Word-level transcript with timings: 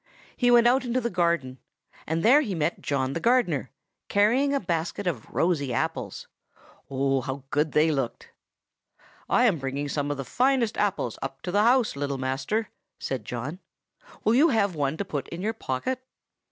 He 0.35 0.49
went 0.49 0.65
out 0.65 0.83
into 0.83 0.99
the 0.99 1.11
garden, 1.11 1.59
and 2.07 2.23
there 2.23 2.41
he 2.41 2.55
met 2.55 2.81
John 2.81 3.13
the 3.13 3.19
gardener, 3.19 3.69
carrying 4.07 4.51
a 4.51 4.59
basket 4.59 5.05
of 5.05 5.29
rosy 5.29 5.71
apples. 5.71 6.27
Oh! 6.89 7.21
how 7.21 7.43
good 7.51 7.73
they 7.73 7.91
looked! 7.91 8.31
"'I 9.29 9.45
am 9.45 9.59
bringing 9.59 9.87
some 9.89 10.09
of 10.09 10.17
the 10.17 10.25
finest 10.25 10.75
apples 10.75 11.19
up 11.21 11.43
to 11.43 11.51
the 11.51 11.61
house, 11.65 11.95
little 11.95 12.17
master,' 12.17 12.71
said 12.99 13.25
John. 13.25 13.59
'Will 14.23 14.33
you 14.33 14.49
have 14.49 14.73
one 14.73 14.97
to 14.97 15.05
put 15.05 15.27
in 15.29 15.43
your 15.43 15.53
pocket? 15.53 16.01